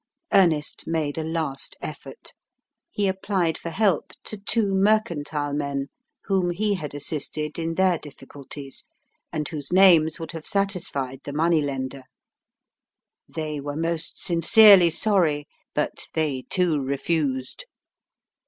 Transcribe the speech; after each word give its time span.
Ernest 0.33 0.87
made 0.87 1.19
a 1.19 1.23
last 1.23 1.75
effort. 1.79 2.33
He 2.89 3.07
applied 3.07 3.55
for 3.55 3.69
help 3.69 4.13
to 4.23 4.35
two 4.35 4.73
mercantile 4.73 5.53
men 5.53 5.89
whom 6.23 6.49
he 6.49 6.73
had 6.73 6.95
assisted 6.95 7.59
in 7.59 7.75
their 7.75 7.99
difficulties, 7.99 8.83
and 9.31 9.47
whose 9.47 9.71
names 9.71 10.19
would 10.19 10.31
have 10.31 10.47
satisfied 10.47 11.21
the 11.23 11.33
money 11.33 11.61
lender. 11.61 12.05
They 13.29 13.59
were 13.59 13.77
most 13.77 14.19
sincerely 14.19 14.89
sorry, 14.89 15.47
but 15.75 16.07
they 16.15 16.45
too 16.49 16.81
refused. 16.81 17.65